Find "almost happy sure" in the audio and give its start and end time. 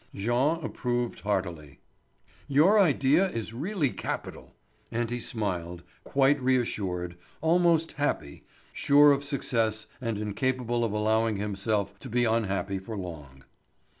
7.39-9.11